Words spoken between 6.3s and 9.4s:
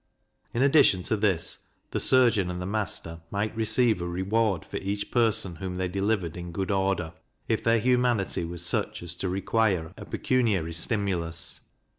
in good order, if their humanity was such as to